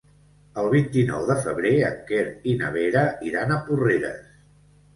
[0.61, 4.21] El vint-i-nou de febrer en Quer i na Vera iran a Porreres.